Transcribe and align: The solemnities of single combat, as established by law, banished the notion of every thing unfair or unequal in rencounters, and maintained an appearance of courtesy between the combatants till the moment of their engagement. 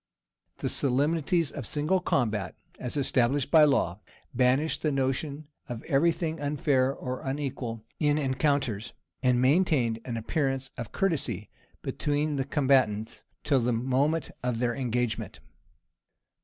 The 0.57 0.67
solemnities 0.67 1.51
of 1.51 1.67
single 1.67 1.99
combat, 1.99 2.55
as 2.79 2.97
established 2.97 3.51
by 3.51 3.65
law, 3.65 3.99
banished 4.33 4.81
the 4.81 4.91
notion 4.91 5.47
of 5.69 5.83
every 5.83 6.11
thing 6.11 6.39
unfair 6.41 6.91
or 6.91 7.21
unequal 7.21 7.85
in 7.99 8.17
rencounters, 8.17 8.93
and 9.21 9.39
maintained 9.39 9.99
an 10.03 10.17
appearance 10.17 10.71
of 10.75 10.91
courtesy 10.91 11.51
between 11.83 12.37
the 12.37 12.45
combatants 12.45 13.21
till 13.43 13.59
the 13.59 13.73
moment 13.73 14.31
of 14.41 14.57
their 14.57 14.73
engagement. 14.73 15.39